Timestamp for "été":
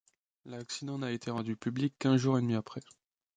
1.11-1.29